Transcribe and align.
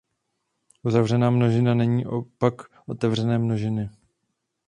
Uzavřená 0.83 1.29
množina 1.29 1.73
není 1.75 2.05
opak 2.05 2.61
otevřené 2.85 3.37
množiny. 3.37 3.89